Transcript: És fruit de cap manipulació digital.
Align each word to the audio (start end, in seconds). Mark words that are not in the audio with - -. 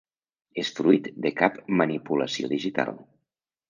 És 0.63 0.71
fruit 0.79 1.11
de 1.27 1.33
cap 1.43 1.61
manipulació 1.83 2.53
digital. 2.59 2.95